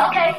[0.00, 0.30] Okay.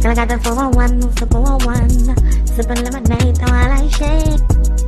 [0.00, 2.46] Girl, I got the 401, move the 411.
[2.46, 4.40] Sipping lemonade, while I shake.
[4.40, 4.87] Hi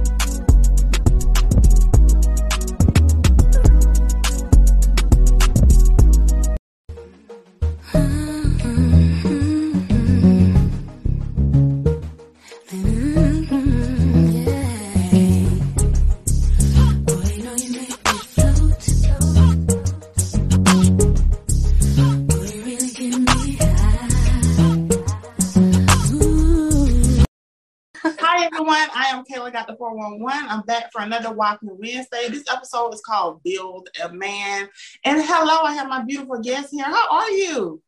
[30.03, 32.29] I'm back for another Walking Wednesday.
[32.31, 34.69] This episode is called Build a Man.
[35.05, 36.85] And hello, I have my beautiful guest here.
[36.85, 37.83] How are you?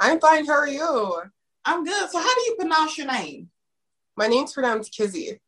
[0.00, 0.46] I'm fine.
[0.46, 1.20] How are you?
[1.66, 2.10] I'm good.
[2.10, 3.50] So, how do you pronounce your name?
[4.16, 5.40] My name's pronounced Kizzy.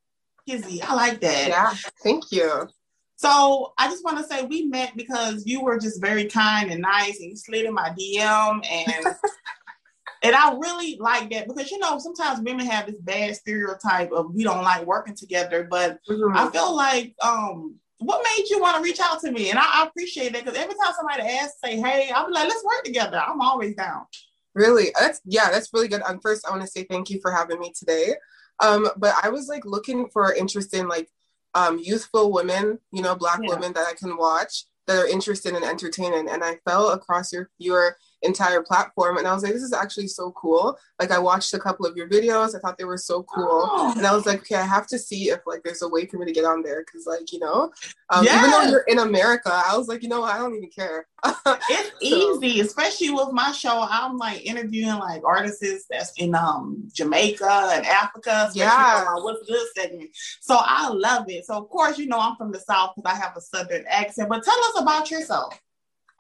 [0.47, 1.49] Kizzy, I like that.
[1.49, 2.69] Yeah, thank you.
[3.17, 6.83] So I just want to say we met because you were just very kind and
[6.83, 9.07] nice, and you slid in my DM, and
[10.23, 14.35] and I really like that because you know sometimes women have this bad stereotype of
[14.35, 16.37] we don't like working together, but Mhm.
[16.37, 19.51] I feel like um what made you want to reach out to me?
[19.51, 22.49] And I, I appreciate that because every time somebody asks, say, hey, I'll be like,
[22.49, 23.19] let's work together.
[23.19, 24.07] I'm always down.
[24.55, 24.91] Really?
[24.99, 26.03] That's yeah, that's really good.
[26.03, 28.15] Um, first I want to say thank you for having me today.
[28.61, 31.09] Um, but I was like looking for interest in like
[31.55, 33.51] um youthful women, you know, black Yeah.
[33.51, 36.29] women that I can watch that are interested in entertaining.
[36.29, 40.09] And I fell across your your entire platform and I was like, this is actually
[40.09, 40.79] so cool.
[40.99, 42.55] Like I watched a couple of your videos.
[42.55, 43.69] I thought they were so cool.
[43.71, 43.95] Oh.
[43.97, 46.19] And I was like, okay, I have to see if like there's a way for
[46.19, 47.73] me to get on there because like, you know,
[48.11, 50.71] um, even though you're in America, I was like, you know what, I don't even
[50.71, 51.07] care.
[51.71, 53.87] It's easy, especially with my show.
[53.89, 59.05] I'm like interviewing like artists that's in um Jamaica and Africa, Yeah.
[59.07, 60.11] my What's Good segment.
[60.41, 61.47] So I love it.
[61.47, 64.29] So of course, you know I'm from the South because I have a Southern accent.
[64.29, 65.61] But tell us about yourself.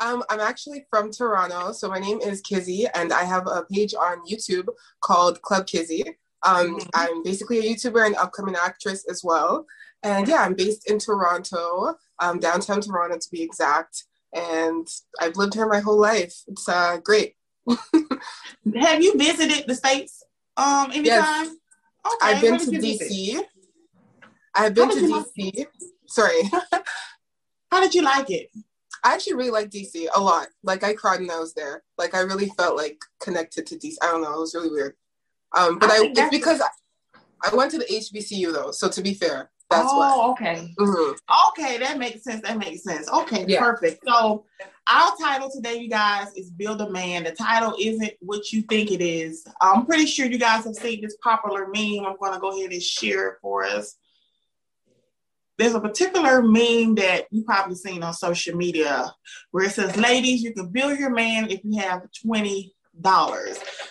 [0.00, 3.94] Um, I'm actually from Toronto, so my name is Kizzy, and I have a page
[3.94, 4.68] on YouTube
[5.02, 6.16] called Club Kizzy.
[6.42, 6.88] Um, Mhm.
[6.94, 9.66] I'm basically a YouTuber and upcoming actress as well.
[10.02, 14.05] And yeah, I'm based in Toronto, um, downtown Toronto to be exact.
[14.33, 14.89] And
[15.20, 16.34] I've lived here my whole life.
[16.46, 17.36] It's uh, great.
[17.68, 20.22] Have you visited the states
[20.56, 21.48] um anytime?
[22.06, 23.10] Okay, I've been to you visit?
[23.10, 23.44] DC.
[24.55, 25.66] I've been to DC.
[26.06, 26.40] Sorry.
[27.70, 28.50] How did you like it?
[29.05, 30.48] I actually really like DC a lot.
[30.62, 31.83] Like I cried when I was there.
[31.98, 33.94] Like I really felt like connected to DC.
[34.02, 34.34] I don't know.
[34.34, 34.94] It was really weird.
[35.56, 36.68] Um, but I I, it's because I,
[37.50, 38.70] I went to the HBCU though.
[38.70, 40.30] So to be fair, that's oh, why.
[40.33, 40.74] okay.
[40.78, 41.16] Mhm.
[41.50, 42.42] Okay, that makes sense.
[42.42, 43.08] That makes sense.
[43.08, 43.60] Okay, Yeah.
[43.60, 44.02] perfect.
[44.06, 44.44] So
[44.90, 47.22] our title today, you guys, is Build a Man.
[47.24, 49.46] The title isn't what you think it is.
[49.60, 52.05] I'm pretty sure you guys have seen this popular meme.
[52.05, 53.96] I'm gonna go ahead and share it for us.
[55.60, 59.14] There's a particular meme that you probably seen on social media
[59.50, 62.70] where it says, ladies, you can build your man if you have $20.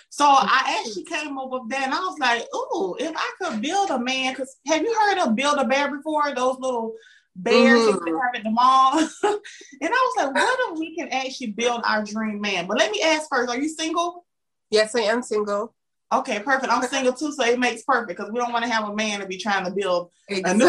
[0.10, 3.62] So I actually came up with that and I was like, ooh, if I could
[3.62, 6.34] build a man, because have you heard of Build a Bear before?
[6.34, 6.96] Those little
[7.36, 8.20] bears they Mhm.
[8.20, 8.98] have at the mall.
[9.24, 9.40] and
[9.84, 12.66] I was like, what if we can actually build our dream man?
[12.66, 14.26] But let me ask first, are you single?
[14.72, 15.76] Yes, I am single.
[16.12, 16.74] Okay, perfect.
[16.74, 19.20] I'm single too, so it makes perfect because we don't want to have a man
[19.20, 20.66] to be trying to build a new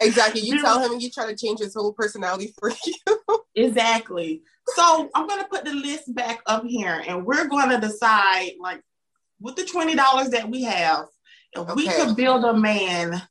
[0.00, 0.42] Exactly.
[0.42, 3.40] You tell him and you try to change his whole personality for you.
[3.54, 4.42] Exactly.
[4.76, 8.82] So I'm gonna put the list back up here, and we're gonna decide, like,
[9.40, 11.06] with the twenty dollars that we have,
[11.52, 13.22] if we could build a man,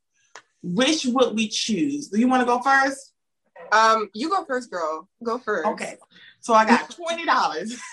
[0.63, 2.09] which would we choose?
[2.09, 3.13] Do you want to go first?
[3.71, 5.07] Um, you go first, girl.
[5.23, 5.67] Go first.
[5.67, 5.97] Okay.
[6.39, 7.79] So I got twenty dollars.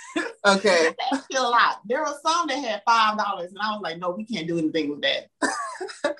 [0.46, 0.94] Okay.
[1.10, 1.80] That's still a lot.
[1.86, 4.58] There were some that had five dollars, and I was like, no, we can't do
[4.58, 5.28] anything with that.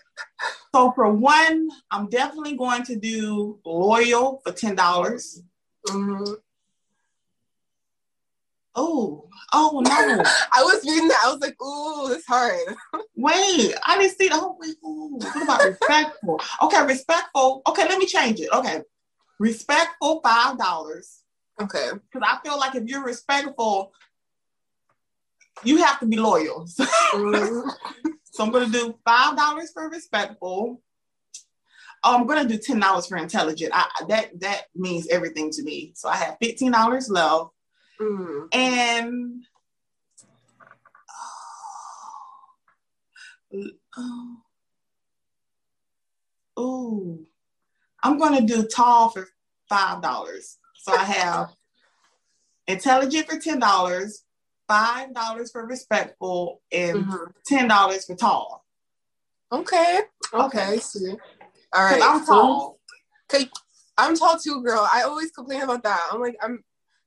[0.74, 5.42] so for one, I'm definitely going to do loyal for ten dollars.
[5.86, 6.36] Mhm.
[8.76, 9.90] Oh, oh no.
[10.52, 11.22] I was reading that.
[11.24, 12.76] I was like, ooh, it's hard.
[13.16, 14.76] Wait, I didn't see the whole wait.
[14.84, 16.40] Ooh, what about respectful?
[16.62, 17.62] Okay, respectful.
[17.68, 18.48] Okay, let me change it.
[18.52, 18.80] Okay.
[19.38, 21.23] Respectful five dollars.
[21.60, 21.90] Okay.
[22.12, 23.92] Because I feel like if you're respectful,
[25.62, 26.66] you have to be loyal.
[26.66, 27.70] So, Mhm.
[28.24, 30.82] so I'm gonna do five dollars for respectful.
[32.02, 33.70] Oh, I'm gonna do ten dollars for intelligent.
[33.74, 35.92] I, that that means everything to me.
[35.94, 37.50] So I have fifteen dollars left.
[38.00, 38.48] Mhm.
[38.52, 39.44] And
[43.96, 44.36] oh,
[46.56, 47.18] oh,
[48.02, 49.28] I'm gonna do tall for
[49.68, 50.58] five dollars.
[50.84, 51.48] So I have
[52.66, 54.22] intelligent for ten dollars,
[54.68, 57.32] five dollars for respectful, and Mhm.
[57.46, 58.66] ten dollars for tall.
[59.50, 60.02] Okay.
[60.34, 60.78] Okay.
[60.80, 61.16] See.
[61.72, 62.02] All right.
[62.02, 62.78] I'm tall.
[63.32, 63.48] Okay,
[63.96, 64.86] I'm tall too, girl.
[64.92, 66.08] I always complain about that.
[66.12, 66.62] I'm like, I'm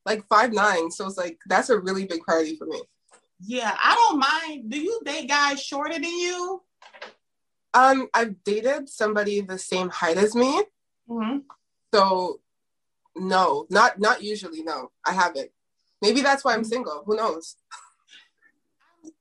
[0.07, 0.89] like five nine.
[0.89, 2.81] So it's like that's a really big priority for me.
[3.39, 4.71] Yeah, I don't mind.
[4.71, 6.63] Do you date guys shorter than you?
[7.75, 10.63] Um, I've dated somebody the same height as me.
[11.07, 11.39] Mm-hmm.
[11.93, 12.39] So
[13.19, 14.63] no, not not usually.
[14.63, 15.51] No, I haven't.
[16.01, 17.03] Maybe that's why I'm single.
[17.05, 17.55] Who knows?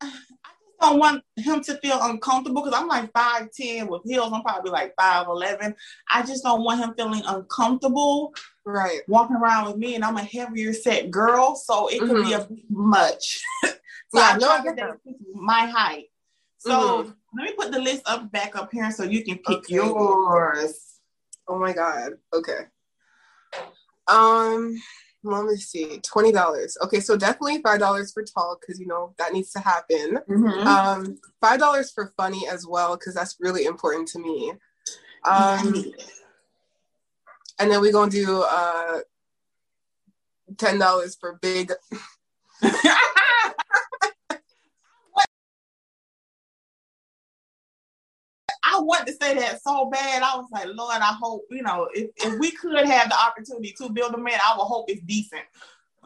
[0.03, 4.33] I just don't want him to feel uncomfortable because I'm like five ten with heels.
[4.33, 5.75] I'm probably like five eleven.
[6.11, 8.35] I just don't want him feeling uncomfortable
[8.69, 9.01] Right.
[9.07, 12.47] walking around with me, and I'm a heavier set girl, so it could be a
[12.69, 13.41] much.
[13.65, 13.71] so
[14.13, 16.07] Yeah, I no, I get date my height.
[16.59, 17.17] So Mhm.
[17.37, 19.75] let me put the list up back up here so you can pick Okay.
[19.75, 20.99] yours.
[21.47, 22.15] Oh my god.
[22.33, 22.67] Okay.
[24.09, 24.77] Um,
[25.23, 25.99] let me see.
[26.01, 26.77] Twenty dollars.
[26.83, 30.19] Okay, so definitely five dollars for tall because you know that needs to happen.
[30.29, 30.67] Mhm.
[30.67, 34.53] Um, five dollars for funny as well because that's really important to me.
[35.25, 35.93] Um,
[37.59, 39.01] and then we're gonna do uh
[40.59, 41.73] ten dollars for big.
[48.77, 50.23] I want to say that so bad.
[50.23, 53.75] I was like, Lord, I hope, you know, if, if we could have the opportunity
[53.79, 55.43] to build a man, I would hope it's decent.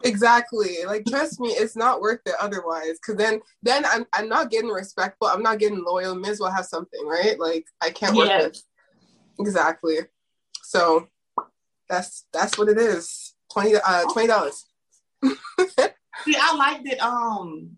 [0.03, 0.77] Exactly.
[0.85, 2.97] Like trust me, it's not worth it otherwise.
[3.05, 5.27] Cause then then I'm I'm not getting respectful.
[5.27, 6.15] I'm not getting loyal.
[6.15, 7.39] May as well have something, right?
[7.39, 8.63] Like I can't work Yes.
[9.37, 9.97] with exactly.
[10.63, 11.07] So
[11.87, 13.35] that's that's what it is.
[13.53, 14.65] Twenty uh twenty dollars.
[15.23, 17.71] See, I liked it, um,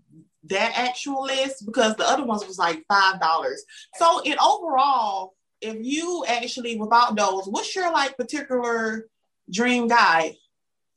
[0.46, 3.64] that actual list because the other ones was like five dollars.
[3.96, 9.08] So in overall, if you actually without those, what's your like particular
[9.50, 10.36] dream guy?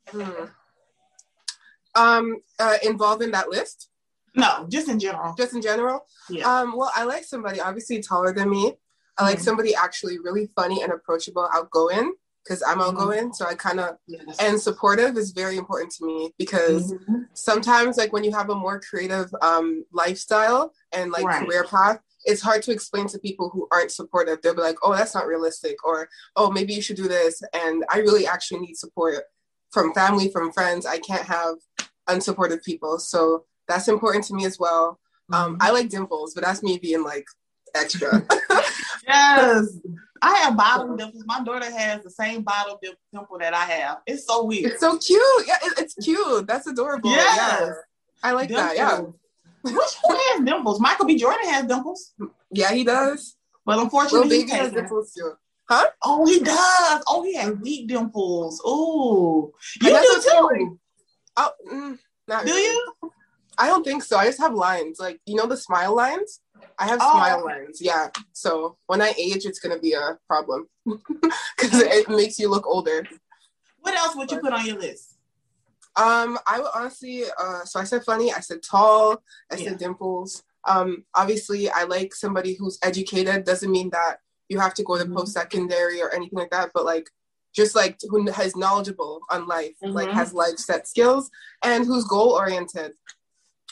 [0.08, 0.46] Hmm.
[1.94, 3.88] Um uh involved in that list,
[4.34, 5.34] No, just in general.
[5.34, 6.06] just in general.
[6.28, 6.44] Yeah.
[6.60, 8.74] Um, well, I like somebody obviously taller than me.
[9.18, 9.42] I like Mhm.
[9.44, 12.14] somebody actually really funny and approachable, outgoing,
[12.46, 13.32] because I'm outgoing.
[13.32, 14.36] So I kind of Yes.
[14.38, 17.26] and supportive is very important to me because Mhm.
[17.34, 21.44] sometimes like when you have a more creative um lifestyle and like Right.
[21.44, 24.92] career path it's hard to explain to people who aren't supportive they'll be like oh
[24.94, 28.76] that's not realistic or oh maybe you should do this and i really actually need
[28.76, 29.24] support
[29.70, 31.56] from family from friends i can't have
[32.08, 34.98] unsupportive people so that's important to me as well
[35.32, 37.26] um i like dimples but that's me being like
[37.74, 38.26] extra
[39.06, 39.66] Yes.
[40.22, 41.24] I have bottom dimples.
[41.26, 42.76] My daughter has the same bottom
[43.12, 43.98] dimple that I have.
[44.06, 44.72] It's so weird.
[44.72, 47.36] it's so cute yeah it, it's cute that's adorable Yes.
[47.38, 47.72] yeah
[48.22, 49.14] i like that yeah Dimples.
[49.62, 50.80] Which one has dimples?
[50.80, 51.16] Michael B.
[51.16, 52.12] Jordan has dimples,
[52.50, 55.32] yeah he does but unfortunately, he's has dimples too
[55.68, 55.86] Huh?
[56.04, 57.02] Oh, he does.
[57.08, 58.60] Oh, he has weak dimples.
[58.64, 59.52] Ooh,
[59.82, 60.78] you do what's so, like, too.
[61.36, 61.98] Oh, mm,
[62.28, 62.62] not Do really.
[62.62, 63.12] you?
[63.58, 64.16] I don't think so.
[64.16, 65.00] I just have lines.
[65.00, 66.40] Like, you know the smile lines?
[66.78, 67.80] I have Oh, smile lines.
[67.80, 68.08] Yeah.
[68.32, 72.66] So when I age, it's going to be a problem because it makes you look
[72.66, 73.06] older.
[73.80, 75.14] What else would you put on your list?
[75.96, 80.42] Um, I would honestly, uh, so I said funny, I said tall, I said dimples.
[80.68, 83.44] Um, obviously, I like somebody who's educated.
[83.44, 84.18] Doesn't mean that
[84.48, 85.14] you have to go to Mhm.
[85.14, 87.08] post secondary or anything like that, but like
[87.54, 90.14] just like who has knowledgeable on life, like Mhm.
[90.14, 91.30] has life set skills,
[91.62, 92.92] and who's goal oriented.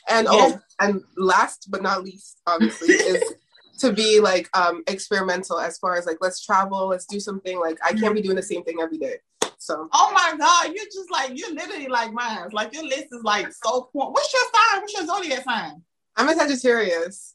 [0.09, 0.33] And Yeah.
[0.33, 3.35] oh, and last but not least, obviously, is
[3.79, 7.59] to be like um experimental as far as like let's travel, let's do something.
[7.59, 9.17] Like I can't be doing the same thing every day.
[9.59, 12.49] So Oh my God, you're just like you're literally like mine.
[12.53, 13.89] Like your list is like so.
[13.93, 14.81] What's your sign?
[14.81, 15.83] What's your zodiac sign?
[16.17, 17.35] I'm a Sagittarius.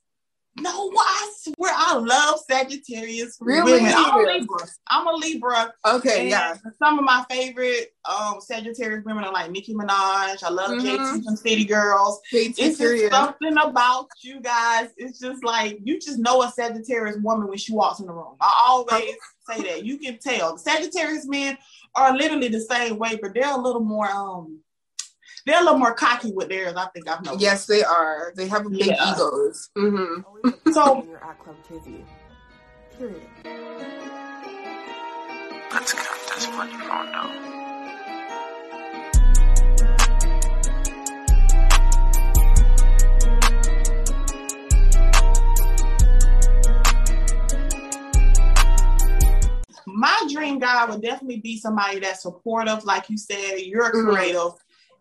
[0.62, 3.74] No, I swear I love Sagittarius Really?
[3.74, 3.94] women.
[3.96, 4.68] I'm a Libra.
[4.90, 5.74] I'm a Libra.
[5.86, 6.56] Okay, yeah.
[6.82, 10.44] Some of my favorite um Sagittarius women are like Nicki Minaj.
[10.44, 10.82] I love Mhm.
[10.82, 12.20] JT from City Girls.
[12.32, 14.90] JT It's just something about you guys.
[14.98, 18.36] It's just like you just know a Sagittarius woman when she walks in the room.
[18.42, 19.16] I always
[19.50, 19.86] say that.
[19.86, 20.54] You can tell.
[20.54, 21.58] The Sagittarius men
[21.96, 24.60] are literally the same way, but they're a little more um
[25.50, 26.76] they're a little more cocky with theirs.
[26.76, 27.42] I think I've noticed.
[27.42, 28.32] Yes, they are.
[28.36, 29.14] They have big Yeah.
[29.14, 29.70] egos.
[29.76, 30.22] hmm
[30.72, 32.06] So- you're at Club Kizzy.
[32.98, 33.22] Period.
[35.72, 38.40] Let's count this money Rondo.
[49.86, 54.10] my dream guy would definitely be somebody that's supportive, like you said, you're Mhm.
[54.14, 54.52] creative.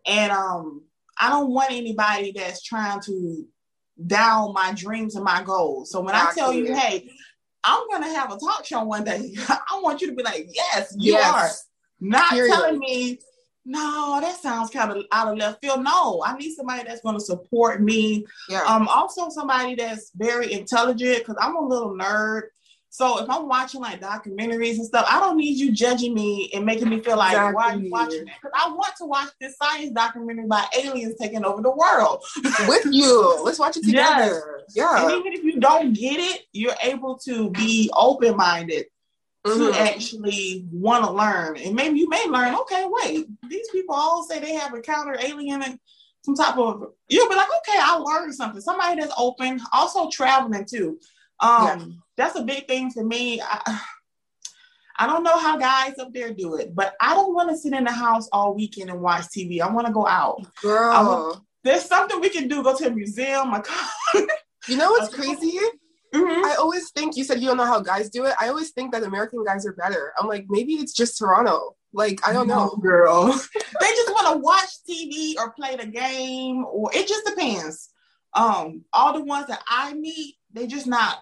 [0.09, 0.83] And um,
[1.21, 3.47] I don't want anybody that's trying to
[4.07, 5.91] down my dreams and my goals.
[5.91, 7.11] So when I tell you, hey,
[7.65, 10.95] I'm gonna have a talk show one day, I want you to be like, yes,
[10.99, 11.35] you Yes.
[11.35, 11.51] are.
[12.01, 12.53] Not Period.
[12.55, 13.19] telling me,
[13.65, 15.83] no, that sounds kind of out of left field.
[15.83, 18.25] No, I need somebody that's gonna support me.
[18.49, 18.63] Yeah.
[18.63, 22.43] Um, also somebody that's very intelligent because I'm a little nerd.
[22.91, 26.65] So if I'm watching like documentaries and stuff, I don't need you judging me and
[26.65, 28.35] making me feel like why are you watching that?
[28.43, 32.25] Because I want to watch this science documentary by aliens taking over the world.
[32.69, 33.43] With you.
[33.45, 34.41] Let's watch it Yes.
[34.75, 35.03] Yeah.
[35.03, 38.87] And even if you don't get it, you're able to be open minded
[39.45, 39.75] to Mhm.
[39.75, 41.57] actually want to learn.
[41.59, 45.63] And maybe you may learn, okay, wait, these people all say they have encountered alien
[45.63, 45.79] and
[46.23, 48.61] some type of you'll be like, okay, I learned something.
[48.61, 50.99] Somebody that's open, also traveling too.
[51.41, 53.41] Um, that's a big thing for me.
[53.41, 53.81] I,
[54.99, 57.73] I don't know how guys up there do it, but I don't want to sit
[57.73, 59.61] in the house all weekend and watch TV.
[59.61, 60.45] I want to go out.
[60.61, 61.45] Girl.
[61.65, 62.63] There's something we can do.
[62.63, 63.51] Go to a museum.
[63.53, 63.67] Like,
[64.69, 65.57] You know what's crazy?
[66.15, 66.43] Mhm.
[66.45, 68.35] I always think you said you don't know how guys do it.
[68.41, 70.13] I always think that American guys are better.
[70.19, 71.77] I'm like, maybe it's just Toronto.
[71.93, 72.71] Like, I don't know.
[72.81, 73.27] girl.
[73.81, 77.91] they just want to watch TV or play the game, or it just depends.
[78.35, 81.19] Um, all the ones that I meet, they just not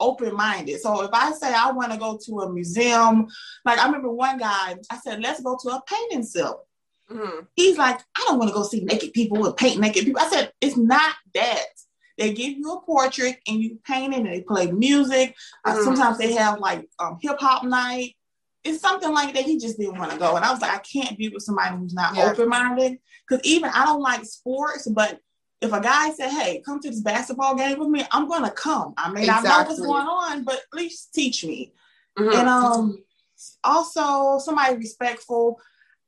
[0.00, 0.80] open minded.
[0.80, 3.26] So if I say I want to go to a museum,
[3.64, 6.62] like I remember one guy, I said, let's go to a painting sale.
[7.10, 7.46] Mhm.
[7.54, 10.20] He's like, I don't want to go see naked people and paint naked people.
[10.20, 11.64] I said, it's not that.
[12.18, 15.34] They give you a portrait and you paint it and they play music.
[15.64, 15.84] Uh, Mhm.
[15.84, 18.16] sometimes they have like um, hip hop night.
[18.64, 19.44] It's something like that.
[19.44, 20.34] He just didn't want to go.
[20.34, 22.30] And I was like, I can't be with somebody who's not Yeah.
[22.32, 22.98] open minded.
[23.28, 25.20] Because even I don't like sports, but
[25.66, 28.94] if a guy said, Hey, come to this basketball game with me, I'm gonna come.
[28.96, 31.72] I may not know what's going on, but at least teach me.
[32.18, 32.34] Mhm.
[32.34, 33.04] And um
[33.62, 35.60] also somebody respectful.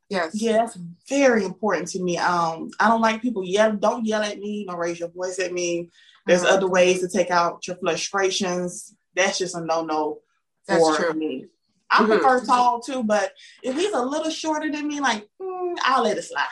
[0.08, 0.34] yes.
[0.34, 2.16] Yeah, that's very important to me.
[2.16, 3.72] Um, I don't like people yell.
[3.76, 4.64] Don't yell at me.
[4.66, 5.90] Don't raise your voice at me.
[6.26, 6.52] There's Mhm.
[6.52, 8.94] other ways to take out your frustrations.
[9.14, 10.20] That's just a no no
[10.66, 11.12] for true.
[11.12, 11.46] me.
[11.90, 12.06] I Mhm.
[12.06, 16.16] prefer tall too, but if he's a little shorter than me, like mm, I'll let
[16.18, 16.46] it slide.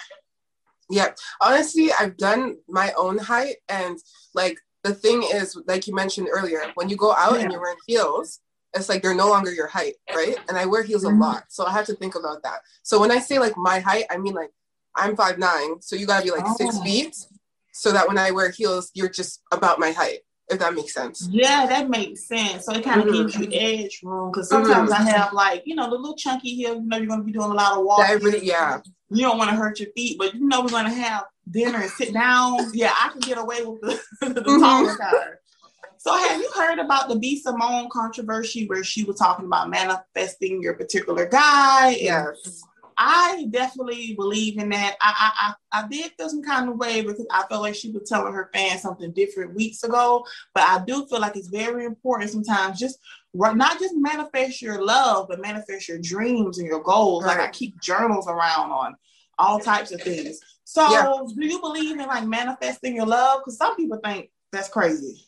[0.90, 1.08] Yeah.
[1.40, 3.98] Honestly, I've done my own height and
[4.34, 7.40] like the thing is, like you mentioned earlier, when you go out Yeah.
[7.40, 8.40] and you're wearing heels,
[8.74, 10.36] it's like they're no longer your height, right?
[10.48, 11.16] And I wear heels Mhm.
[11.16, 11.44] a lot.
[11.48, 12.60] So I have to think about that.
[12.82, 14.52] So when I say like my height, I mean like
[14.94, 17.16] I'm five nine, so you gotta be like six feet.
[17.72, 21.28] So that when I wear heels, you're just about my height, if that makes sense.
[21.30, 22.64] Yeah, that makes sense.
[22.66, 23.12] So it kind of Mhm.
[23.12, 26.74] gives you edge room because sometimes I have like you know the little chunky heel.
[26.76, 28.18] You know you're gonna be doing a lot of walking.
[28.24, 28.80] Really, yeah.
[29.10, 31.90] you don't want to hurt your feet, but you know we're gonna have dinner and
[31.90, 32.70] sit down.
[32.74, 34.58] Yeah, I can get away with the, the Mhm.
[34.60, 35.12] taller guy.
[35.98, 40.62] So have you heard about the B Simone controversy where she was talking about manifesting
[40.62, 41.88] your particular guy?
[41.92, 42.62] And Yes.
[42.98, 44.96] I definitely believe in that.
[45.00, 45.32] I,
[45.72, 48.08] I I I did feel some kind of way because I felt like she was
[48.08, 50.24] telling her fans something different weeks ago.
[50.54, 52.98] But I do feel like it's very important sometimes just
[53.34, 57.26] not just manifest your love, but manifest your dreams and your goals.
[57.26, 58.94] Like I keep journals around on
[59.38, 60.40] all types of things.
[60.64, 61.12] So Yeah.
[61.36, 63.40] do you believe in like manifesting your love?
[63.40, 65.26] Because some people think that's crazy.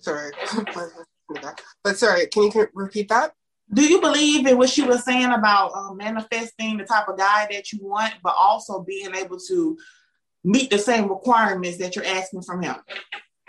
[0.00, 0.32] Sorry.
[1.84, 3.34] but sorry, can you repeat that?
[3.72, 7.46] Do you believe in what she was saying about um, manifesting the type of guy
[7.50, 9.76] that you want, but also being able to
[10.44, 12.76] meet the same requirements that you're asking from him?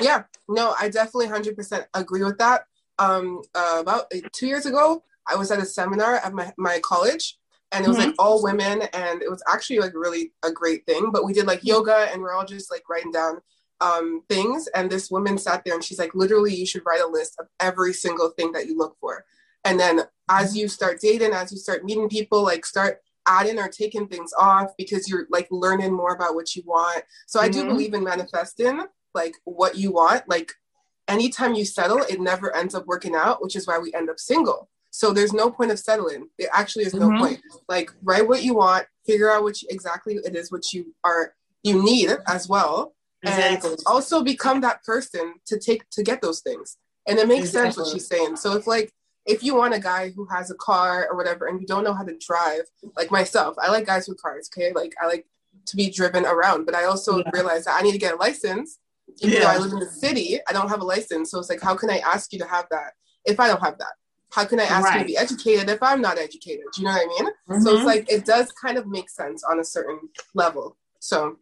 [0.02, 2.64] Yeah, no, I definitely 100% agree with that.
[2.98, 6.80] Um, uh, about uh, two years ago, I was at a seminar at my, my
[6.80, 7.38] college,
[7.72, 11.12] and it was like all women, and it was actually like really a great thing.
[11.12, 13.40] But we did like yoga, and we're all just like writing down
[13.80, 14.68] um, things.
[14.76, 17.48] And this woman sat there, and she's like, literally, you should write a list of
[17.60, 19.24] every single thing that you look for.
[19.66, 23.68] And then as you start dating, as you start meeting people, like start adding or
[23.68, 27.04] taking things off because you're like learning more about what you want.
[27.28, 27.68] So I do Mhm.
[27.68, 30.28] believe in manifesting like what you want.
[30.30, 30.54] Like
[31.08, 34.20] anytime you settle, it never ends up working out, which is why we end up
[34.20, 34.70] single.
[34.92, 36.30] So there's no point of settling.
[36.38, 37.20] It actually is no Mhm.
[37.20, 37.42] point.
[37.68, 41.36] Like write what you want, figure out what you, exactly it is what you are
[41.64, 43.72] you need as well, Exactly.
[43.72, 46.78] and also become that person to take to get those things.
[47.06, 48.38] And it makes sense what she's saying.
[48.38, 48.94] So if like
[49.26, 51.94] if you want a guy who has a car or whatever and you don't know
[51.94, 52.64] how to drive,
[52.96, 54.72] like myself, I like guys with cars, okay?
[54.74, 55.26] Like I like
[55.66, 57.30] to be driven around, but I also Yeah.
[57.34, 58.80] realize that I need to get a license.
[59.22, 61.32] Even though I live in the city, I don't have a license.
[61.32, 62.94] So it's like, how can I ask you to have that
[63.26, 63.94] if I don't have that?
[64.32, 66.66] How can I ask you to be educated if I'm not educated?
[66.74, 67.62] Do you know what I mean?
[67.64, 67.86] So it's Mhm.
[67.86, 70.00] like it does kind of make sense on a certain
[70.36, 70.78] level.
[71.00, 71.40] So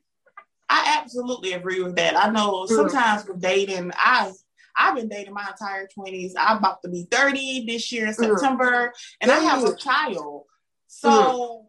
[0.70, 2.16] I absolutely agree with that.
[2.18, 2.70] I know Mhm.
[2.70, 4.32] sometimes with dating, I
[4.78, 6.36] I've been dating my entire twenties.
[6.38, 8.38] I'm about to be thirty this year in Mhm.
[8.40, 10.44] September, and I have a child.
[10.88, 11.68] So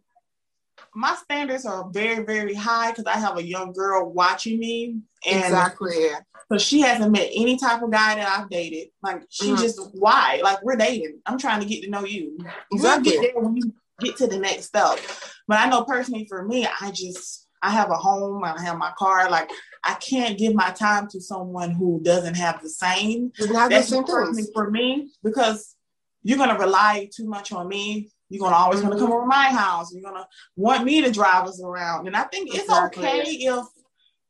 [0.94, 5.44] my standards are very, very high because I have a young girl watching me, and
[5.44, 6.08] exactly.
[6.50, 8.88] so she hasn't met any type of guy that I've dated.
[9.02, 9.58] Like she Mhm.
[9.58, 10.40] just why?
[10.42, 11.20] Like we're dating.
[11.26, 12.38] I'm trying to get to know you.
[12.72, 12.78] Exactly.
[13.12, 14.98] We'll get there when you get to the next step.
[15.46, 18.92] But I know personally for me, I just I have a home, I have my
[18.96, 19.28] car.
[19.28, 19.50] Like
[19.84, 23.32] I can't give my time to someone who doesn't have the same.
[23.38, 24.50] Have the That's same things.
[24.52, 25.76] for me because
[26.22, 28.10] you're gonna rely too much on me.
[28.28, 29.92] You're gonna always want to come over my house.
[29.94, 33.64] You're gonna want me to drive us around, and I think it's okay if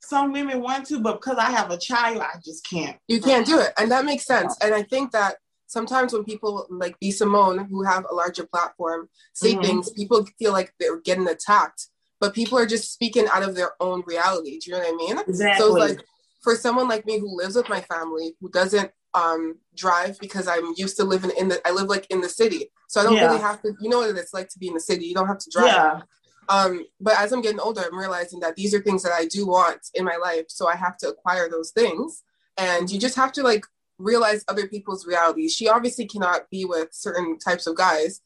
[0.01, 2.97] some women want to, but because I have a child, I just can't.
[3.09, 3.73] You can't do it.
[3.77, 4.57] And that makes sense.
[4.63, 5.37] And I think that
[5.67, 7.11] sometimes when people like B.
[7.11, 9.63] Simone, who have a larger platform, say Mhm.
[9.63, 11.89] things, people feel like they're getting attacked.
[12.21, 14.59] But people are just speaking out of their own reality.
[14.59, 15.19] Do you know what I mean?
[15.29, 15.65] Exactly.
[15.65, 16.05] So it's like
[16.43, 20.75] for someone like me who lives with my family, who doesn't um drive because I'm
[20.77, 22.71] used to living in the I live like in the city.
[22.89, 23.29] So I don't Yeah.
[23.29, 25.07] really have to you know what it's like to be in the city.
[25.07, 25.73] You don't have to drive.
[25.73, 26.01] yeah,
[26.49, 29.47] Um, but as I'm getting older, I'm realizing that these are things that I do
[29.47, 30.47] want in my life.
[30.49, 32.23] So I have to acquire those things.
[32.57, 33.65] And you just have to like
[33.99, 35.55] realize other people's realities.
[35.55, 38.21] She obviously cannot be with certain types of guys,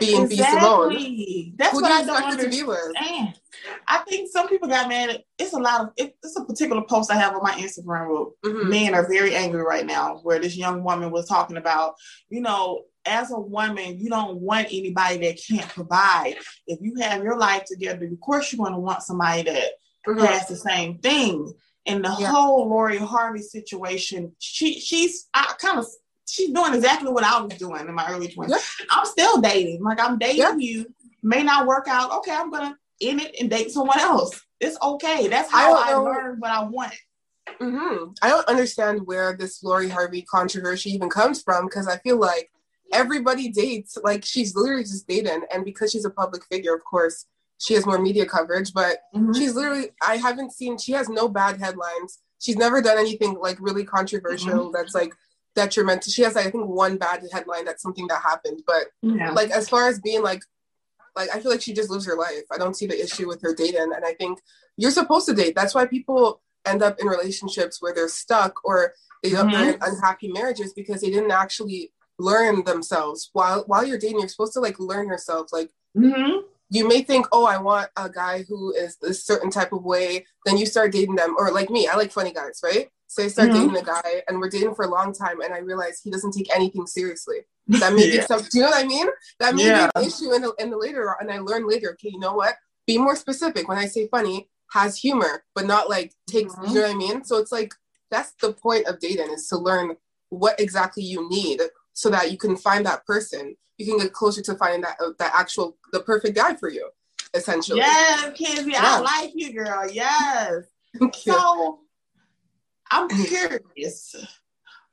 [0.00, 0.36] being B.
[0.36, 1.54] Simone.
[1.56, 2.50] That's Who what you I don't understand.
[2.50, 2.92] be with?
[3.88, 6.82] I think some people got mad at it's a lot of it, it's a particular
[6.82, 8.68] post I have on my Instagram where Mhm.
[8.68, 11.94] men are very angry right now where this young woman was talking about,
[12.28, 16.36] you know, as a woman, you don't want anybody that can't provide.
[16.66, 19.72] If you have your life together, of course you're going to want somebody that
[20.06, 20.26] Mhm.
[20.26, 21.52] has the same thing.
[21.86, 22.26] And the Yeah.
[22.30, 25.86] whole Lori Harvey situation, she she's I kind of
[26.28, 28.48] she's doing exactly what I was doing in my early 20s.
[28.48, 28.58] Yeah.
[28.90, 29.82] I'm still dating.
[29.82, 30.86] Like I'm dating you.
[31.22, 32.12] May not work out.
[32.18, 34.40] Okay, I'm gonna end it and date someone else.
[34.60, 35.28] It's okay.
[35.28, 36.94] That's how don't I, learned what I want.
[37.60, 42.18] hmm I don't understand where this Lori Harvey controversy even comes from because I feel
[42.18, 42.50] like
[42.92, 43.96] everybody dates.
[44.02, 47.26] Like she's literally just dating, and because she's a public figure, of course,
[47.58, 48.72] she has more media coverage.
[48.72, 48.98] But
[49.34, 50.78] she's literally, I haven't seen.
[50.78, 52.20] She has no bad headlines.
[52.40, 55.12] She's never done anything like really controversial that's like
[55.54, 56.12] detrimental.
[56.12, 59.32] She has, I think, one bad headline that's something that happened, but Yeah.
[59.32, 60.42] like as far as being like
[61.16, 62.44] like I feel like she just lives her life.
[62.52, 63.92] I don't see the issue with her dating.
[63.94, 64.38] And I think
[64.76, 65.56] you're supposed to date.
[65.56, 70.28] That's why people end up in relationships where they're stuck or they they're in unhappy
[70.28, 73.30] marriages because they didn't actually learn themselves.
[73.32, 75.52] While while you're dating, you're supposed to like learn yourself.
[75.52, 76.40] Like hmm
[76.70, 80.26] you may think, oh, I want a guy who is a certain type of way.
[80.44, 82.90] Then you start dating them, or like me, I like funny guys, right?
[83.08, 83.54] So I start Mhm.
[83.54, 86.32] dating a guy, and we're dating for a long time, and I realize he doesn't
[86.32, 87.38] take anything seriously.
[87.80, 88.20] That may Yeah.
[88.20, 89.06] be some, do you know what I mean?
[89.40, 89.86] That may Yeah.
[89.94, 91.92] be an issue in the, in the later, and I learn later.
[91.92, 92.56] Okay, you know what?
[92.86, 93.66] Be more specific.
[93.66, 96.54] When I say funny, has humor, but not like takes.
[96.54, 96.68] Mhm.
[96.68, 97.24] You know what I mean?
[97.24, 97.72] So it's like
[98.10, 99.96] that's the point of dating is to learn
[100.28, 101.62] what exactly you need,
[101.94, 103.56] so that you can find that person.
[103.78, 106.90] You can get closer to finding that uh, that actual the perfect guy for you,
[107.32, 107.78] essentially.
[107.78, 108.96] Yes, Kenzie, Yeah.
[108.96, 109.90] I like you, girl.
[109.90, 110.64] Yes.
[111.14, 111.80] So
[112.90, 114.14] I'm curious.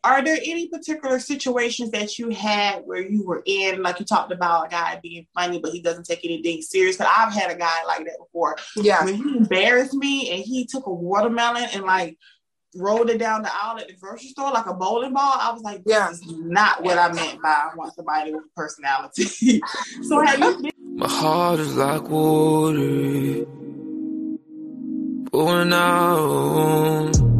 [0.04, 4.32] Are there any particular situations that you had where you were in, like you talked
[4.32, 6.98] about a guy being funny, but he doesn't take anything serious?
[6.98, 8.56] Because I've had a guy like that before.
[8.76, 9.04] Yeah.
[9.04, 12.20] When he embarrassed me and he took a watermelon and like
[12.76, 15.64] rolled it down the aisle at the grocery store like a bowling ball, I was
[15.64, 16.12] like, this Yeah.
[16.12, 19.60] is not what I meant by I want somebody with personality.
[20.04, 23.46] so have you been My heart is like water
[25.32, 27.35] pouring out.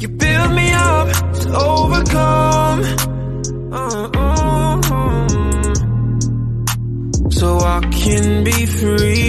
[0.00, 1.08] You build me up
[1.40, 2.80] to overcome.
[3.72, 4.80] Uh-uh.
[7.30, 9.27] So I can be free.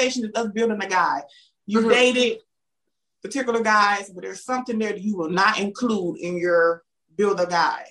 [0.00, 1.22] Conversation is us building a guy
[1.66, 1.90] you Mhm.
[1.90, 2.38] dated
[3.22, 6.82] particular guys but there's something there that you will not include in your
[7.16, 7.86] build a guy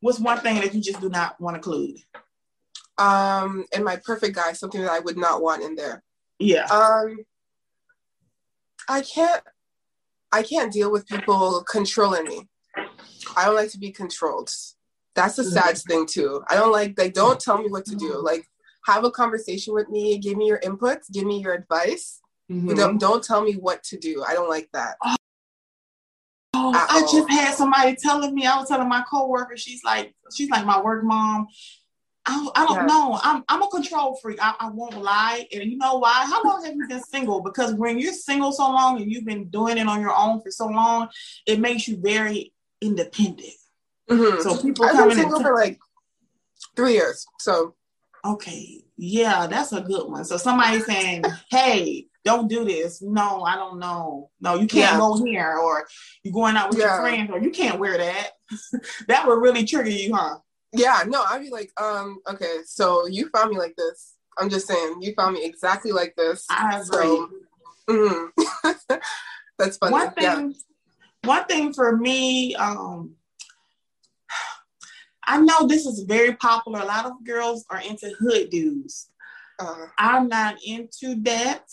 [0.00, 1.98] what's one thing that you just do not want to include
[2.98, 6.02] Um, and my perfect guy, something that I would not want in there.
[6.38, 7.26] yeah Um,
[8.88, 9.42] I can't,
[10.32, 12.48] I can't deal with people controlling me.
[13.36, 14.50] I don't like to be controlled.
[15.14, 16.42] That's the sad thing too.
[16.48, 18.16] I don't like like don't tell me what to do.
[18.30, 18.48] Like
[18.86, 22.20] have a conversation with me, give me your inputs, give me your advice.
[22.50, 22.68] Mhm.
[22.68, 24.24] But don't don't tell me what to do.
[24.26, 24.96] I don't like that.
[25.02, 28.46] Oh, at I just had somebody telling me.
[28.46, 29.56] I was telling my coworker.
[29.56, 31.48] She's like, she's like my work mom.
[32.28, 33.18] I, I don't know.
[33.22, 34.38] I'm I'm a control freak.
[34.40, 35.46] I, I won't lie.
[35.52, 36.24] And you know why?
[36.26, 37.40] How long have you been single?
[37.40, 40.50] Because when you're single so long and you've been doing it on your own for
[40.50, 41.08] so long,
[41.46, 43.52] it makes you very independent.
[44.08, 44.42] Mhm.
[44.42, 45.42] So people I've been single in.
[45.42, 45.78] for like
[46.74, 47.26] three years.
[47.38, 47.74] So
[48.24, 50.24] Okay, yeah, that's a good one.
[50.24, 54.30] So somebody saying, "Hey, don't do this." No, I don't know.
[54.40, 54.98] No, you can't Yeah.
[54.98, 55.86] go here, or
[56.22, 56.86] you're going out with Yeah.
[56.86, 58.30] your friends, or you can't wear that.
[59.08, 60.38] that would really trigger you, huh?
[60.72, 64.14] yeah, no, I'd be like, um, okay, so you found me like this.
[64.36, 66.44] I'm just saying, you found me exactly like this.
[66.50, 66.84] I agree.
[66.84, 67.30] So,
[67.88, 68.28] mhm.
[69.58, 69.92] That's funny.
[69.92, 70.34] one Yeah.
[70.36, 70.54] thing,
[71.24, 73.14] one thing for me, um,
[75.26, 76.80] I know this is very popular.
[76.80, 79.10] A lot of girls are into hood dudes.
[79.58, 81.64] Uh, I'm not into that.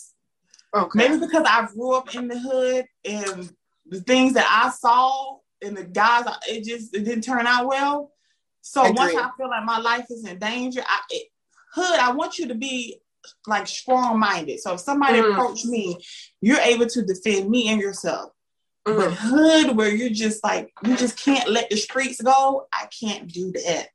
[0.74, 0.98] okay.
[0.98, 3.50] Maybe because I grew up in the hood and
[3.86, 8.10] the things that I saw and the guys, it just it didn't turn out well.
[8.62, 9.14] So once.
[9.14, 11.28] I feel like my life is in danger, I it,
[11.74, 12.98] hood, I want you to be
[13.46, 14.60] like strong minded.
[14.60, 15.30] So if somebody Mm.
[15.32, 15.98] approach me,
[16.40, 18.32] you're able to defend me and yourself.
[18.86, 18.96] Mhm.
[18.96, 23.32] But hood, where you're just like you just can't let the streets go, I can't
[23.32, 23.88] do that.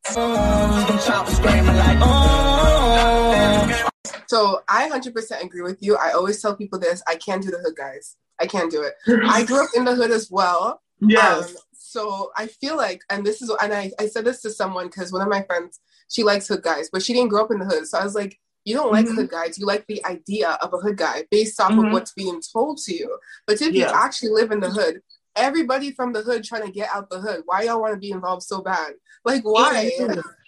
[4.28, 5.96] So I 100% agree with you.
[5.96, 7.02] I always tell people this.
[7.08, 8.16] I can't do the hood, guys.
[8.40, 8.94] I can't do it.
[9.28, 10.82] I grew up in the hood as well.
[11.00, 11.50] yes.
[11.50, 14.88] Um, so I feel like, and this is, and I, I said this to someone
[14.88, 17.60] because one of my friends, she likes hood guys, but she didn't grow up in
[17.60, 17.88] the hood.
[17.88, 19.16] So I was like, you don't like Mhm.
[19.16, 19.58] hood guys.
[19.58, 21.88] You like the idea of a hood guy based off Mhm.
[21.88, 23.18] of what's being told to you.
[23.48, 23.90] But if Yeah.
[23.90, 25.02] you actually live in the hood,
[25.36, 27.44] everybody from the hood trying to get out the hood.
[27.46, 28.94] Why y'all want to be involved so bad?
[29.24, 29.92] Like, why?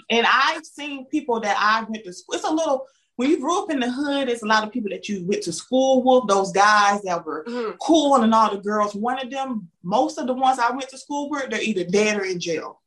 [0.09, 2.35] And I've seen people that I went to school.
[2.35, 4.27] It's a little when you grew up in the hood.
[4.27, 6.27] It's a lot of people that you went to school with.
[6.27, 7.77] Those guys that were Mhm.
[7.81, 8.93] cool and all the girls.
[8.93, 12.17] One of them, most of the ones I went to school with, they're either dead
[12.19, 12.81] or in jail.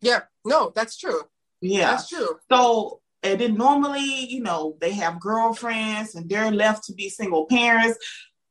[0.00, 1.28] Yeah, no, that's true.
[1.60, 1.90] Yeah.
[1.90, 2.38] That's true.
[2.50, 7.46] So and then normally, you know, they have girlfriends and they're left to be single
[7.46, 7.98] parents.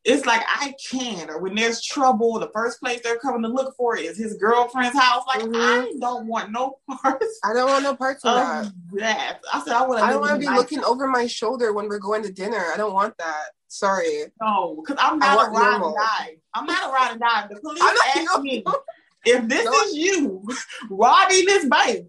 [0.05, 1.29] It's like I can't.
[1.29, 4.97] Or when there's trouble, the first place they're coming to look for is his girlfriend's
[4.97, 5.23] house.
[5.27, 5.51] Like Mhm.
[5.55, 8.71] I don't want no parts I don't want no parts of that.
[8.93, 9.39] that.
[9.53, 10.05] I said I want to.
[10.05, 12.63] I don't want to be looking over my shoulder when we're going to dinner.
[12.73, 13.43] I don't want that.
[13.67, 14.23] Sorry.
[14.41, 15.89] No, because I'm not a ride normal.
[15.89, 16.37] and die.
[16.55, 17.47] I'm not a ride and die.
[17.49, 17.83] The police
[18.15, 18.63] asked me
[19.25, 19.71] if this No.
[19.81, 20.47] is you
[20.89, 22.07] robbing this bank.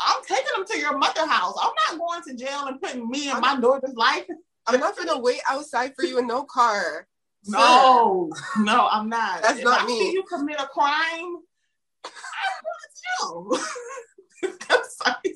[0.00, 1.56] I'm taking them to your mother house.
[1.60, 4.24] I'm not going to jail and putting me and my daughter's life.
[4.66, 7.06] I'm not gonna wait outside for you in no car.
[7.46, 9.42] No, no, I'm not.
[9.42, 9.98] That's if not I me.
[9.98, 11.36] see you commit a crime,
[12.06, 13.58] I'm going to
[14.48, 14.56] jail.
[14.68, 15.34] That's like-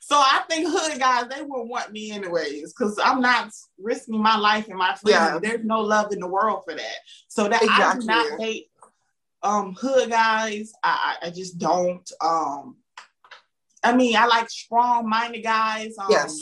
[0.00, 4.38] so I think hood guys they will want me anyways because I'm not risking my
[4.38, 5.22] life and my freedom.
[5.34, 5.38] Yeah.
[5.38, 6.96] There's no love in the world for that.
[7.28, 8.70] So that I do not date
[9.42, 10.72] um hood guys.
[10.82, 12.10] I I I just don't.
[12.24, 12.76] Um,
[13.82, 15.94] I mean I like strong minded guys.
[15.98, 16.36] Um, Yes.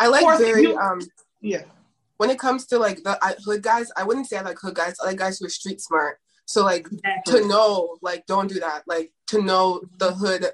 [0.00, 1.00] I like very you- um
[1.40, 1.64] Yeah.
[2.18, 4.74] when it comes to like the I, hood guys, I wouldn't say I like hood
[4.74, 4.96] guys.
[5.02, 6.18] I like guys who are street smart.
[6.46, 7.40] So like Exactly.
[7.42, 8.82] to know like don't do that.
[8.86, 10.46] Like to know the hood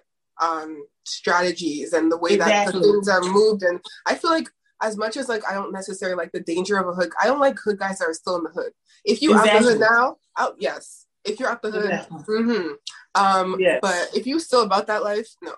[0.43, 3.63] um strategies and the way that the things are moved.
[3.63, 4.49] And I feel like
[4.83, 7.39] as much as like I don't necessarily like the danger of a hood, I don't
[7.41, 8.73] like hood guys that are still in the hood.
[9.05, 11.07] If you out the hood now, out yes.
[11.25, 12.43] If you're out the hood, Exactly.
[12.43, 12.73] hmm
[13.15, 13.79] Um, Yes.
[13.81, 15.55] but if you still about that life, no.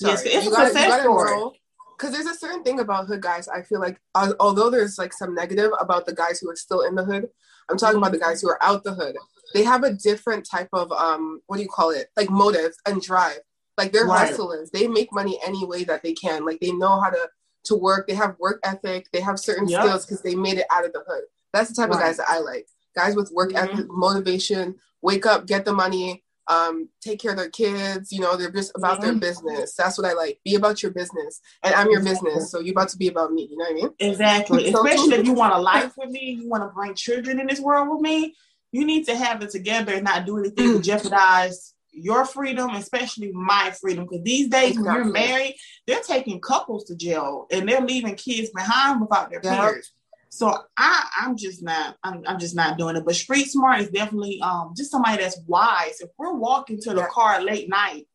[0.00, 1.58] Yes, it's a gotta- success story.
[1.98, 3.46] Because there's a certain thing about hood guys.
[3.48, 6.80] I feel like, al- although there's like some negative about the guys who are still
[6.82, 7.28] in the hood,
[7.68, 9.16] I'm talking about the guys who are out the hood.
[9.54, 12.08] They have a different type of um, what do you call it?
[12.16, 13.38] Like motive and drive.
[13.78, 14.28] Like they're Right.
[14.28, 14.70] hustlers.
[14.72, 16.44] They make money any way that they can.
[16.44, 17.28] Like they know how to
[17.66, 18.08] to work.
[18.08, 19.06] They have work ethic.
[19.12, 19.82] They have certain Yep.
[19.84, 21.22] skills because they made it out of the hood.
[21.52, 22.66] That's the type of guys that I like.
[22.96, 23.56] Guys with work Mhm.
[23.72, 28.12] ethic, motivation, wake up, get the money, um, take care of their kids.
[28.12, 29.20] You know, they're just about their Mhm.
[29.20, 29.74] business.
[29.74, 30.40] That's what I like.
[30.44, 32.30] Be about your business, and I'm your Exactly.
[32.30, 33.48] business, so you about to be about me.
[33.50, 33.90] You know what I mean?
[33.98, 34.70] Exactly.
[34.72, 37.46] So- Especially if you want a life with me, you want to bring children in
[37.46, 38.34] this world with me,
[38.72, 40.76] you need to have it together and not do anything Mm.
[40.76, 44.06] to jeopardize your freedom, especially my freedom.
[44.06, 48.48] Because these days, when you're married, they're taking couples to jail and they're leaving kids
[48.54, 49.56] behind without their Yeah.
[49.60, 49.92] parents.
[50.34, 53.04] So I, I'm just not, I'm, I'm just not doing it.
[53.04, 56.00] But street smart is definitely um just somebody that's wise.
[56.00, 58.06] If we're walking to the car late night,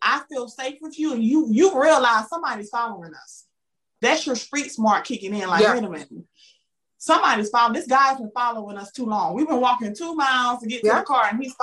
[0.00, 3.46] I feel safe with you, and you you realize somebody's following us.
[4.00, 5.48] That's your street smart kicking in.
[5.48, 5.74] Like, Yeah.
[5.74, 6.08] wait a minute,
[6.98, 7.72] somebody's following.
[7.74, 9.34] This guy's been following us too long.
[9.34, 11.00] We've been walking two miles to get to Yeah.
[11.00, 11.56] the car, and he's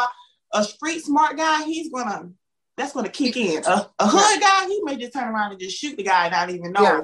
[0.51, 1.63] a street smart guy.
[1.63, 2.29] He's gonna
[2.75, 3.63] that's gonna kick in.
[3.65, 6.33] A, a hood guy, he may just turn around and just shoot the guy, and
[6.33, 6.81] not even know.
[6.81, 7.01] Yeah.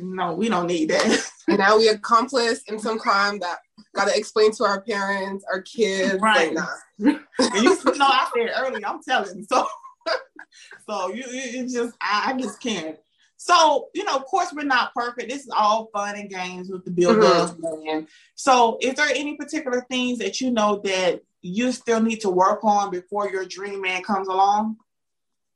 [0.00, 1.30] No, we don't need that.
[1.48, 3.58] And now we accomplice in some crime that
[3.94, 6.20] got to explain to our parents, our kids.
[6.20, 6.54] Right.
[6.54, 7.18] Like, nah.
[7.38, 9.44] and you know, I said earlier, I'm telling.
[9.44, 9.66] So,
[10.88, 12.96] so you, you you just, I, I just can't.
[13.38, 15.30] So, you know, of course, we're not perfect.
[15.30, 17.56] This is all fun and games with the up.
[17.58, 18.08] man.
[18.34, 22.64] So, is there any particular things that you know that you still need to work
[22.64, 24.76] on before your dream man comes along?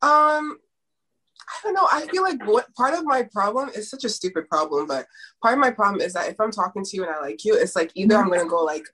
[0.02, 0.58] Um,
[1.50, 1.88] I don't know.
[1.90, 5.06] I feel like what part of my problem is such a stupid problem, but
[5.42, 7.54] part of my problem is that if I'm talking to you and I like you,
[7.54, 8.84] it's like either I'm gonna go like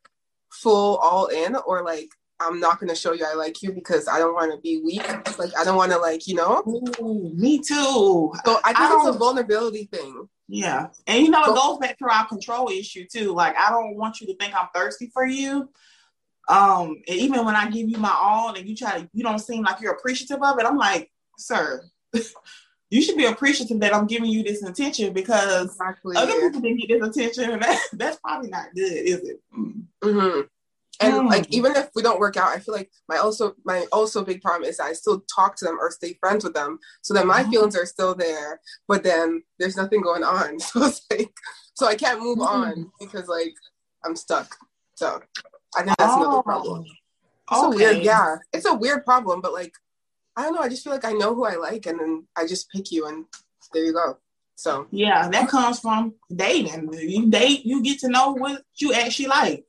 [0.50, 2.08] full all in or like
[2.40, 5.06] I'm not gonna show you I like you because I don't want to be weak.
[5.38, 6.62] Like I don't want to like you know.
[6.66, 8.32] Ooh, me too.
[8.44, 10.28] So I think I it's a vulnerability thing.
[10.48, 10.88] Yeah.
[11.06, 13.32] And you know, it goes back to our control issue too.
[13.32, 15.68] Like I don't want you to think I'm thirsty for you.
[16.48, 19.40] Um, and even when I give you my all and you try to you don't
[19.40, 21.82] seem like you're appreciative of it, I'm like, sir,
[22.90, 26.16] you should be appreciative that I'm giving you this attention because Exactly.
[26.16, 29.40] other people didn't get this attention and that, that's probably not good, is it?
[29.56, 29.82] Mm.
[30.02, 30.40] hmm
[31.00, 31.28] And Mm.
[31.28, 34.40] like even if we don't work out, I feel like my also my also big
[34.40, 37.42] problem is I still talk to them or stay friends with them, so that my
[37.42, 37.50] Oh.
[37.50, 40.58] feelings are still there, but then there's nothing going on.
[40.60, 41.32] So it's like
[41.74, 42.46] so I can't move Mm.
[42.48, 43.54] on because like
[44.04, 44.48] I'm stuck.
[44.94, 45.20] So
[45.76, 46.84] I think that's another problem.
[46.84, 48.36] It's Oh, a weird, yeah.
[48.52, 49.72] It's a weird problem, but like
[50.36, 50.60] I don't know.
[50.60, 53.06] I just feel like I know who I like, and then I just pick you,
[53.06, 53.24] and
[53.72, 54.18] there you go.
[54.56, 56.90] So Yeah, that comes from dating.
[56.92, 59.64] You date, you get to know what you actually like.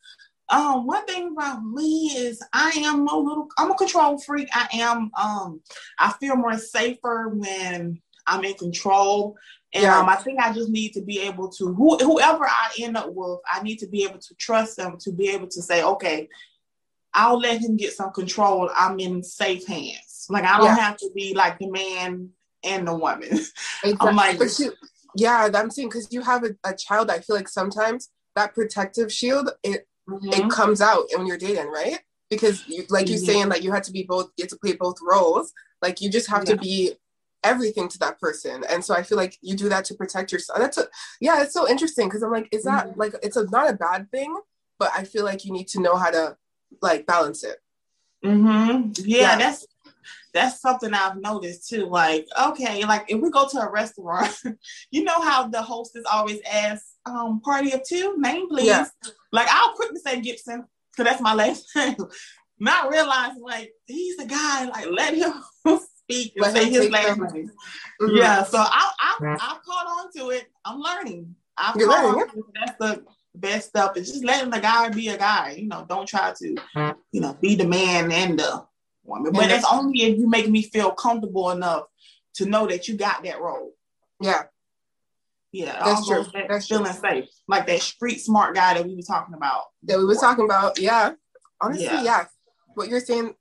[0.50, 4.48] Um, one thing about me is I am a little I'm a control freak.
[4.54, 5.62] I am um
[6.00, 9.36] I feel more safer when I'm in control.
[9.74, 10.00] And Yeah.
[10.00, 13.10] um, I think I just need to be able to who, whoever I end up
[13.14, 16.30] with, I need to be able to trust them to be able to say, okay,
[17.14, 18.70] I'll let him get some control.
[18.74, 20.07] I'm in safe hands.
[20.30, 20.76] Like I don't Yeah.
[20.76, 22.30] have to be like the man
[22.64, 23.30] and the woman.
[23.84, 23.96] Exactly.
[24.02, 24.74] I'm like- you,
[25.16, 29.12] yeah, I'm saying because you have a, a child, I feel like sometimes that protective
[29.12, 29.88] shield it
[30.24, 32.00] it comes out when you're dating, right?
[32.30, 33.26] Because you, like you Mhm.
[33.26, 35.52] saying that you had to be both, you had to play both roles.
[35.82, 36.56] Like you just have Yeah.
[36.56, 36.94] to be
[37.44, 40.60] everything to that person, and so I feel like you do that to protect yourself.
[40.60, 40.88] That's a,
[41.22, 43.00] yeah, it's so interesting because I'm like, is that Mm-hmm.
[43.00, 44.36] like it's a, not a bad thing,
[44.80, 46.38] but I feel like you need to know how to
[46.82, 47.58] like balance it.
[48.26, 48.92] Mm-hmm.
[49.06, 49.38] Yeah, Yeah.
[49.38, 49.66] that's
[50.38, 51.88] that's something I've noticed too.
[51.88, 54.36] Like, okay, like if we go to a restaurant,
[54.92, 58.68] you know how the hostess always asks, um, party of two, name please.
[58.68, 58.86] Yeah.
[59.32, 61.96] Like I'll quickly say Gibson, because that's my last name.
[62.60, 65.34] Not realizing like he's the guy, like let him
[66.04, 67.52] speak and Let say his last name.
[68.02, 68.18] Mhm.
[68.18, 70.46] Yeah, so I I I've caught on to it.
[70.66, 71.36] I'm learning.
[71.58, 72.46] I've You're caught learning, on to it.
[72.54, 73.04] That's the
[73.36, 73.98] best stuff.
[73.98, 75.56] Is just letting the guy be a guy.
[75.60, 76.48] You know, don't try to,
[77.12, 78.66] you know, be the man and the
[79.08, 79.32] woman.
[79.32, 81.86] But that's only if you make me feel comfortable enough
[82.36, 83.74] to know that you got that role.
[84.20, 84.44] Yeah,
[85.52, 86.24] Yeah, That's true.
[86.34, 86.78] That That's true.
[86.78, 89.64] feeling safe, like that street smart guy that we were talking about.
[89.84, 90.80] that we were talking about.
[90.80, 91.14] Yeah,
[91.62, 92.04] honestly, Yeah.
[92.04, 92.26] yeah.
[92.76, 93.34] What you're saying,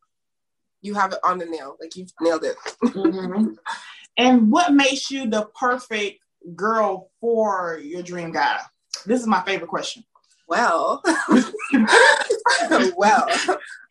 [0.82, 1.76] you have it on the nail.
[1.80, 2.56] Like you've nailed it.
[2.82, 3.56] Mhm.
[4.18, 6.20] And what makes you the perfect
[6.54, 8.60] girl for your dream guy?
[9.04, 10.04] This is my favorite question.
[10.48, 11.02] Well,
[12.96, 13.26] well,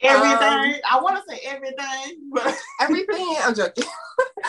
[0.02, 0.82] Everything.
[0.90, 3.36] I want to say everything, but everything.
[3.42, 3.84] I'm joking.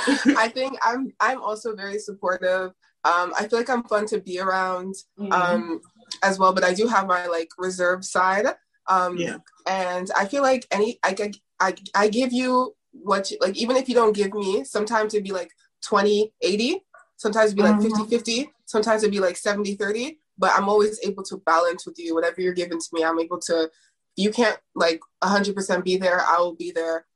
[0.37, 1.13] I think I'm.
[1.21, 2.73] I'm also very supportive.
[3.05, 5.33] Um, I feel like I'm fun to be around Mm-hmm.
[5.33, 5.81] um,
[6.23, 8.47] as well, but I do have my like reserved side.
[8.89, 9.39] Um, yeah.
[9.67, 13.77] and I feel like any I get I, I give you what you, like even
[13.77, 15.51] if you don't give me sometimes it'd be like
[15.85, 16.85] 20 80
[17.17, 18.09] sometimes it'd be like 50 Mhm.
[18.09, 22.15] 50 sometimes it'd be like 70 30 but I'm always able to balance with you.
[22.15, 23.71] Whatever you're giving to me I'm able to
[24.17, 27.07] you can't like 100% be there I will be there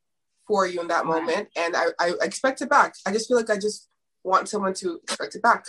[0.47, 1.49] for you in that moment.
[1.57, 2.95] And I, I expect it back.
[3.07, 3.89] I just feel like I just
[4.25, 5.65] want someone to expect it back.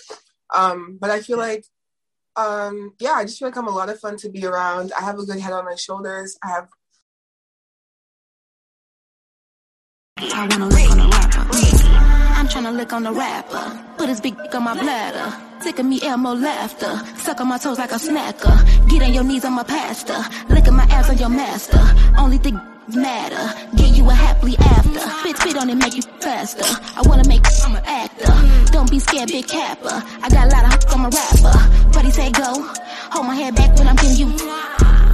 [0.53, 1.65] Um but I feel like
[2.35, 4.91] um yeah I just feel like I'm a lot of fun to be around.
[4.97, 6.37] I have a good head on my shoulders.
[6.43, 6.67] I have
[10.23, 11.80] I
[12.51, 13.79] tryna lick on the rapper.
[13.97, 15.33] Put his big dick on my bladder.
[15.61, 16.99] Of me, Elmo laughter.
[17.17, 18.55] Suck on my toes like a snacker.
[18.89, 20.19] Get on your knees, I'm a pastor.
[20.49, 21.79] Licking my ass on your master.
[22.17, 22.59] Only thing
[22.89, 23.45] matter.
[23.77, 24.99] Get you a happily after.
[24.99, 26.65] Spit, spit on it, make you faster.
[26.97, 28.71] I wanna make I'm an actor.
[28.73, 30.03] Don't be scared, big capper.
[30.21, 31.97] I got a lot of hooks, I'm a rapper.
[31.97, 32.51] Ready, say go.
[33.13, 34.37] Hold my head back when I'm getting you.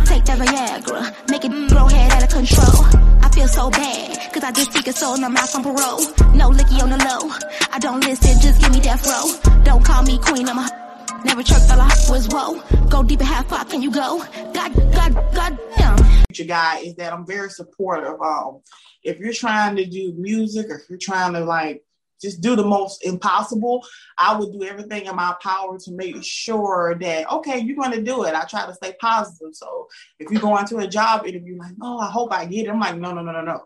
[0.05, 3.16] Take that Viagra, make it throw head out of control.
[3.37, 6.01] Feel so bad, cause I just seek a soul and I'm out on parole.
[6.33, 7.29] No licky on the low.
[7.71, 9.61] I don't listen, just give me death row.
[9.63, 12.59] Don't call me queen, I'm a never chirp fella was whoa.
[12.89, 14.25] Go deep and half pop, can you go?
[14.55, 15.97] God, God, God damn.
[16.33, 18.19] future guy is that I'm very supportive.
[18.19, 18.61] Um,
[19.03, 21.83] if you're trying to do music or if you're trying to like
[22.21, 23.85] just do the most impossible,
[24.17, 28.01] I would do everything in my power to make sure that okay, you're going to
[28.03, 28.33] do it.
[28.33, 29.53] I try to stay positive.
[29.53, 29.87] So
[30.19, 32.79] if you go into a job interview like, oh, I hope I get it, I'm
[32.79, 33.61] like, no, no, no, no, no.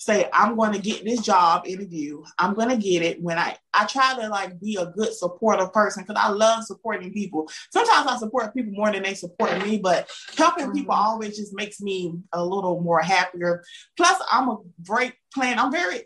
[0.00, 2.22] say I'm going to get this job interview.
[2.38, 5.72] I'm going to get it when I I try to like be a good supportive
[5.72, 7.48] person because I love supporting people.
[7.72, 10.98] Sometimes I support people more than they support me, but helping people Mhm.
[10.98, 13.62] always just makes me a little more happier.
[13.96, 15.58] Plus, I'm a great plan.
[15.58, 16.02] I'm very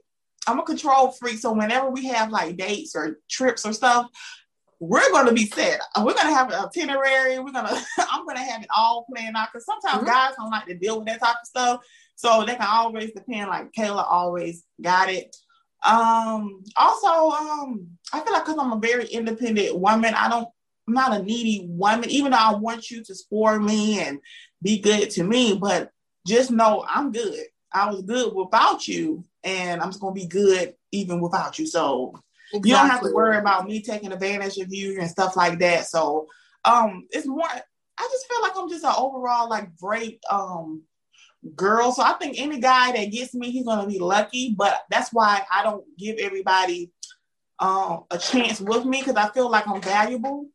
[0.47, 4.07] I'm a control freak, so whenever we have like dates or trips or stuff,
[4.81, 5.81] we're going to be set.
[5.97, 7.39] We're going to have an itinerary.
[7.39, 10.07] We're going to, I'm going to have it all planned out because sometimes Mhm.
[10.07, 11.81] guys don't like to deal with that type of stuff.
[12.17, 15.37] So they can always depend, like Kayla always got it.
[15.85, 20.49] Um, also, um, I feel like because I'm a very independent woman, I don't,
[20.89, 24.19] I'm not a needy woman, even though I want you to spoil me and
[24.63, 25.91] be good to me, but
[26.27, 27.45] just know I'm good.
[27.73, 31.67] I was good without you, and I'm just gonna be good even without you.
[31.67, 32.15] So
[32.53, 35.87] you don't have to worry about me taking advantage of you and stuff like that.
[35.87, 36.27] So
[36.65, 40.83] um it's more I just feel like I'm just an overall like great um
[41.57, 41.93] girl.
[41.93, 44.55] So I think any guy that gets me, he's gonna be lucky.
[44.57, 46.91] But that's why I don't give everybody
[47.59, 50.47] um a chance with me because I feel like I'm valuable.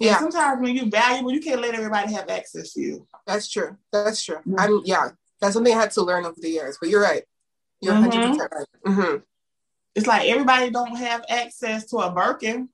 [0.00, 0.18] And Yeah.
[0.18, 3.06] sometimes when you're valuable, you can't let everybody have access to you.
[3.26, 3.76] That's true.
[3.92, 4.38] That's true.
[4.46, 4.54] Mhm.
[4.58, 5.10] I'm yeah.
[5.40, 6.78] That's something I had to learn over the years.
[6.80, 7.24] But you're right.
[7.82, 8.00] You're Mhm.
[8.00, 8.66] 100 percent right.
[8.94, 9.16] hmm
[9.96, 12.68] It's like everybody don't have access to a Birkin.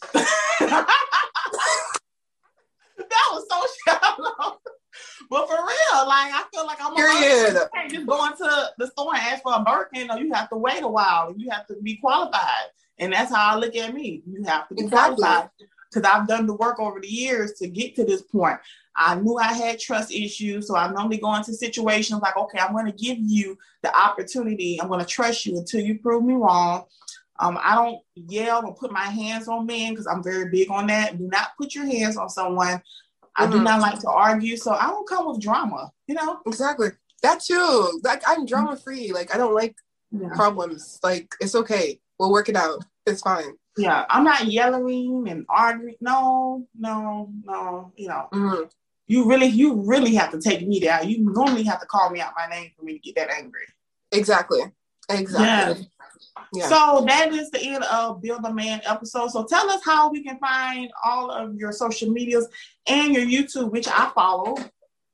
[0.14, 0.86] that
[3.32, 4.60] was so shallow.
[5.30, 7.54] But for real, like I feel like I'm a Period.
[7.54, 10.48] You can't just go into the store and ask for a Birkin, or you have
[10.50, 11.34] to wait a while.
[11.36, 12.68] You have to be qualified,
[12.98, 14.22] and that's how I look at me.
[14.26, 15.16] You have to be Exactly.
[15.16, 15.50] qualified
[15.92, 18.58] because I've done the work over the years to get to this point.
[19.00, 22.72] I knew I had trust issues, so I normally go into situations like, okay, I'm
[22.72, 24.80] going to give you the opportunity.
[24.80, 26.84] I'm going to trust you until you prove me wrong.
[27.38, 30.88] Um, I don't yell or put my hands on men because I'm very big on
[30.88, 31.16] that.
[31.16, 32.82] Do not put your hands on someone.
[33.36, 33.62] I do Mhm.
[33.62, 35.92] not like to argue, so I don't come with drama.
[36.08, 36.40] You know.
[36.44, 36.88] Exactly.
[37.22, 38.00] That too.
[38.02, 39.12] Like I'm drama free.
[39.12, 39.76] Like I don't like
[40.10, 40.30] Yeah.
[40.34, 40.98] problems.
[41.04, 42.00] Like it's okay.
[42.18, 42.84] We'll work it out.
[43.06, 43.52] It's fine.
[43.76, 45.94] Yeah, I'm not yelling and arguing.
[46.00, 47.92] No, no, no.
[47.94, 48.62] You know, hmm
[49.08, 51.08] you really, you really have to take me down.
[51.08, 53.64] You normally have to call me out my name for me to get that angry.
[54.12, 54.60] Exactly.
[55.08, 55.88] Exactly.
[56.52, 56.68] Yeah.
[56.68, 59.30] So that is the end of Build a Man episode.
[59.30, 62.46] So tell us how we can find all of your social medias
[62.86, 64.56] and your YouTube, which I follow.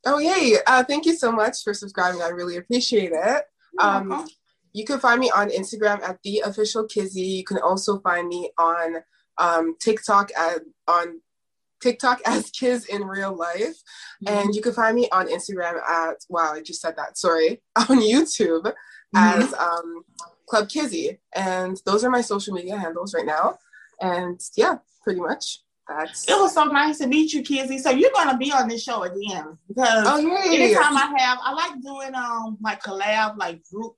[0.07, 0.59] oh yay!
[0.66, 2.20] Uh, thank you so much for subscribing.
[2.22, 3.42] I really appreciate it.
[3.78, 4.28] Um, Welcome.
[4.72, 7.22] You can find me on Instagram at the official Kizzy.
[7.22, 8.96] You can also find me on
[9.38, 11.20] um, TikTok at on
[11.85, 13.77] TikTok as Kiz in real life,
[14.27, 18.01] and you can find me on Instagram at wow I just said that sorry on
[18.01, 18.73] YouTube
[19.14, 20.05] as um,
[20.47, 23.59] Club Kizzy, and those are my social media handles right now.
[24.01, 26.29] And yeah, pretty much that's.
[26.29, 27.79] it was so nice to meet you, Kizzy.
[27.79, 31.83] So you're gonna be on this show again because Oh anytime I have, I like
[31.83, 33.94] doing um like collab like group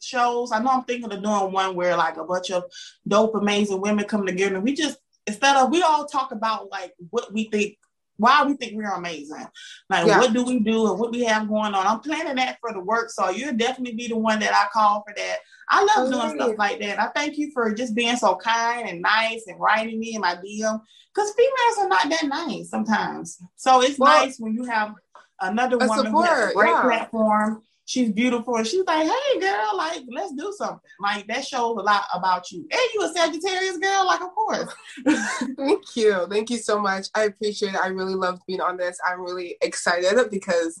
[0.00, 0.52] shows.
[0.52, 2.64] I know I'm thinking of doing one where like a bunch of
[3.06, 6.70] dope, amazing women come together and we just instead of uh, we all talk about
[6.70, 7.76] like what we think,
[8.16, 9.46] why we think we're amazing,
[9.88, 10.18] like Yeah.
[10.18, 11.86] what do we do and what we have going on.
[11.86, 15.02] I'm planning that for the work, so you'll definitely be the one that I call
[15.06, 15.38] for that.
[15.68, 17.00] I love Oh, doing stuff like that.
[17.00, 20.34] I thank you for just being so kind and nice and writing me in my
[20.34, 20.80] DM
[21.14, 23.38] because females are not that nice sometimes.
[23.56, 24.94] So it's Well, nice when you have
[25.40, 26.82] another woman who has a great yeah.
[26.82, 27.62] platform.
[27.84, 31.82] She's beautiful, and she's like, "Hey, girl, like, let's do something." Like that shows a
[31.82, 32.66] lot about you.
[32.70, 34.72] And you a Sagittarius girl, like, of course.
[35.56, 36.26] Thank you.
[36.30, 37.08] Thank you so much.
[37.14, 37.80] I appreciate it.
[37.80, 38.98] I really loved being on this.
[39.06, 40.80] I'm really excited because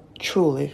[0.21, 0.73] truly.